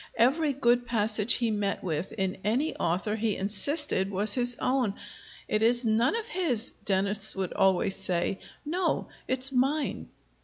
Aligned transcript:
Every 0.17 0.51
good 0.51 0.87
passage 0.87 1.33
he 1.35 1.51
met 1.51 1.83
with 1.83 2.11
in 2.13 2.39
any 2.43 2.75
author 2.75 3.15
he 3.15 3.37
insisted 3.37 4.09
was 4.09 4.33
his 4.33 4.57
own. 4.59 4.95
"It 5.47 5.61
is 5.61 5.85
none 5.85 6.15
of 6.15 6.27
his," 6.27 6.71
Dennis 6.71 7.35
would 7.35 7.53
always 7.53 7.95
say: 7.97 8.39
"no, 8.65 9.09
it's 9.27 9.51
mine!" 9.51 10.07